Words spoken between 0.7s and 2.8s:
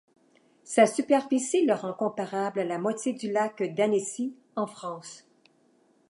superficie le rend comparable à la